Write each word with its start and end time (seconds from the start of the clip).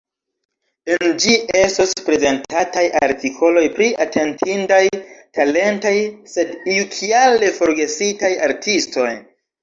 En 0.93 1.03
ĝi 1.23 1.33
estos 1.57 1.91
prezentataj 2.05 2.85
artikoloj 3.07 3.65
pri 3.75 3.89
atentindaj, 4.05 4.79
talentaj, 5.39 5.91
sed 6.37 6.55
iukiale 6.73 7.51
forgesitaj 7.59 8.33
artistoj. 8.49 9.11